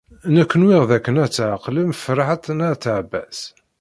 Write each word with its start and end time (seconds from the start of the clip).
Nekk 0.35 0.51
nwiɣ 0.61 0.83
dakken 0.89 1.21
ad 1.23 1.31
tɛeqlem 1.31 1.89
Ferḥat 2.03 2.45
n 2.51 2.59
At 2.69 2.83
Ɛebbas. 2.95 3.39